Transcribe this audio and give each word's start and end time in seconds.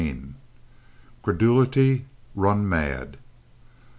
CREDULITY 1.21 2.05
RUN 2.33 2.67
MAD. 2.67 3.17